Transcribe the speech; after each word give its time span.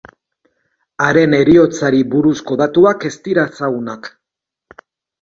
Haren 1.07 1.35
heriotzari 1.41 2.01
buruzko 2.15 2.59
datuak 2.65 3.09
ez 3.13 3.15
dira 3.31 3.47
ezagunak. 3.55 4.15